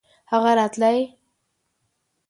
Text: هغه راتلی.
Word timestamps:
هغه 0.31 0.51
راتلی. 0.57 0.99